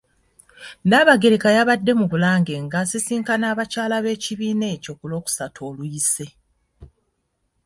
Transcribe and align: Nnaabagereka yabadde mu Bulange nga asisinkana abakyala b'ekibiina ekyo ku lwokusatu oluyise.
Nnaabagereka 0.83 1.47
yabadde 1.57 1.91
mu 1.99 2.05
Bulange 2.11 2.55
nga 2.65 2.77
asisinkana 2.83 3.45
abakyala 3.53 3.95
b'ekibiina 4.03 4.65
ekyo 4.75 4.91
ku 4.99 5.05
lwokusatu 5.11 5.59
oluyise. 5.69 6.25